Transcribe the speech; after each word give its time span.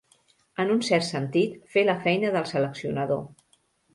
En 0.61 0.71
un 0.75 0.79
cert 0.87 1.05
sentit, 1.09 1.59
fer 1.75 1.85
la 1.89 1.95
feina 2.07 2.33
del 2.37 2.49
seleccionador. 2.53 3.23